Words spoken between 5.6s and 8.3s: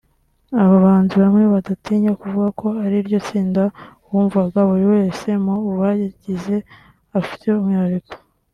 barigize afite umwihariko